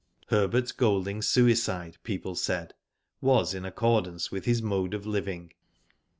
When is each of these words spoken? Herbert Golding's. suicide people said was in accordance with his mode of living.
Herbert 0.29 0.73
Golding's. 0.77 1.27
suicide 1.27 1.99
people 2.01 2.33
said 2.33 2.73
was 3.21 3.53
in 3.53 3.65
accordance 3.65 4.31
with 4.31 4.45
his 4.45 4.59
mode 4.59 4.95
of 4.95 5.05
living. 5.05 5.51